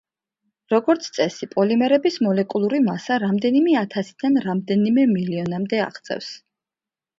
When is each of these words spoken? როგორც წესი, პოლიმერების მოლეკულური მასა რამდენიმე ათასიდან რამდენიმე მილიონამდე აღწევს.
როგორც 0.73 1.03
წესი, 1.17 1.47
პოლიმერების 1.51 2.17
მოლეკულური 2.29 2.81
მასა 2.87 3.19
რამდენიმე 3.25 3.77
ათასიდან 3.83 4.43
რამდენიმე 4.49 5.07
მილიონამდე 5.15 5.85
აღწევს. 5.93 6.35